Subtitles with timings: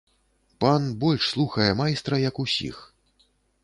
[0.63, 2.85] Пан больш слухае майстра, як усіх.